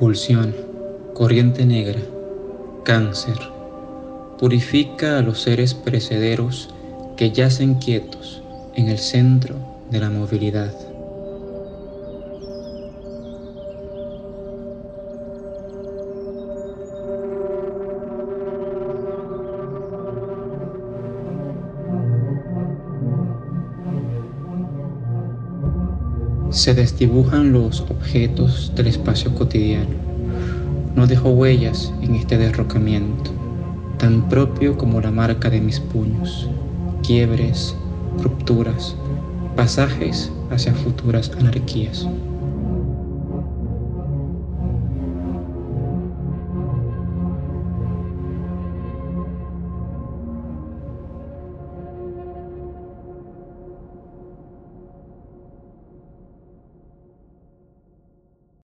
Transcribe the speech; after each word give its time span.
Pulsión, 0.00 0.56
corriente 1.12 1.66
negra, 1.66 2.00
cáncer. 2.86 3.36
Purifica 4.38 5.18
a 5.18 5.20
los 5.20 5.42
seres 5.42 5.74
perecederos 5.74 6.70
que 7.18 7.32
yacen 7.32 7.74
quietos 7.74 8.42
en 8.76 8.88
el 8.88 8.96
centro 8.96 9.56
de 9.90 10.00
la 10.00 10.08
movilidad. 10.08 10.72
Se 26.50 26.74
desdibujan 26.74 27.52
los 27.52 27.82
objetos 27.82 28.72
del 28.74 28.88
espacio 28.88 29.32
cotidiano. 29.34 29.94
No 30.96 31.06
dejo 31.06 31.30
huellas 31.30 31.92
en 32.02 32.16
este 32.16 32.36
derrocamiento, 32.36 33.30
tan 33.98 34.28
propio 34.28 34.76
como 34.76 35.00
la 35.00 35.12
marca 35.12 35.48
de 35.48 35.60
mis 35.60 35.78
puños, 35.78 36.48
quiebres, 37.06 37.76
rupturas, 38.20 38.96
pasajes 39.54 40.32
hacia 40.50 40.74
futuras 40.74 41.30
anarquías. 41.38 42.08